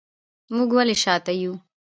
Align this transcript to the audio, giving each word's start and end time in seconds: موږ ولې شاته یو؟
موږ 0.55 0.69
ولې 0.77 0.95
شاته 1.03 1.31
یو؟ 1.41 1.53